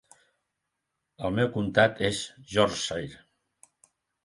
[1.27, 2.23] El meu comtat és
[2.57, 3.23] Yorkshire.